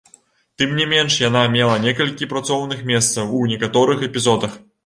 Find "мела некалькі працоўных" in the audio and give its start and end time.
1.57-2.83